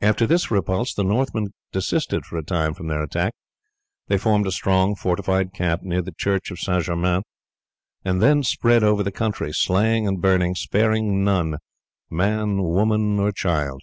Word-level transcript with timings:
After 0.00 0.26
this 0.26 0.50
repulse 0.50 0.94
the 0.94 1.04
Northmen 1.04 1.48
desisted 1.70 2.24
for 2.24 2.38
a 2.38 2.42
time 2.42 2.72
from 2.72 2.86
their 2.88 3.02
attack. 3.02 3.34
They 4.08 4.16
formed 4.16 4.46
a 4.46 4.50
strong 4.52 4.94
fortified 4.94 5.52
camp 5.52 5.82
near 5.82 6.00
the 6.00 6.14
church 6.16 6.50
of 6.50 6.58
St. 6.58 6.82
Germain, 6.82 7.20
and 8.02 8.22
then 8.22 8.42
spread 8.42 8.82
over 8.82 9.02
the 9.02 9.12
country 9.12 9.52
slaying 9.52 10.08
and 10.08 10.18
burning, 10.22 10.54
sparing 10.54 11.24
none, 11.24 11.58
man, 12.08 12.62
woman, 12.62 13.18
or 13.20 13.32
child. 13.32 13.82